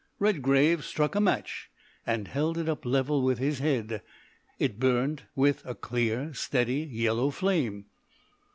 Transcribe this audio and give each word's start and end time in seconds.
Redgrave 0.17 0.83
struck 0.83 1.13
a 1.13 1.19
match, 1.21 1.69
and 2.07 2.27
held 2.27 2.57
it 2.57 2.67
up 2.67 2.87
level 2.87 3.21
with 3.21 3.37
his 3.37 3.59
head; 3.59 4.01
it 4.57 4.79
burnt 4.79 5.25
with 5.35 5.63
a 5.63 5.75
clear, 5.75 6.33
steady, 6.33 6.79
yellow 6.79 7.29
flame. 7.29 7.85